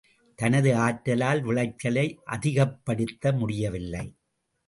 [0.39, 2.19] தனது ஆற்றலால் விளைச்சலை
[2.25, 4.05] அதிகப்படுத்த முடியவில்லை.